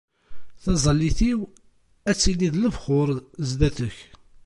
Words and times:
Taẓallit-iw 0.63 1.39
ad 2.09 2.17
tili 2.21 2.47
d 2.53 2.55
lebxuṛ 2.63 3.09
sdat-k. 3.49 3.97